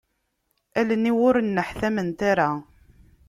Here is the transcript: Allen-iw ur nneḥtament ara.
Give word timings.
Allen-iw 0.79 1.17
ur 1.27 1.35
nneḥtament 1.41 2.19
ara. 2.31 2.49